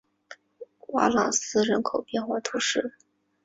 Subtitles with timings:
[0.87, 2.95] 瓦朗斯人口变化图示